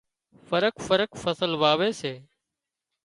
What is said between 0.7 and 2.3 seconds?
فرق فصل واوي سي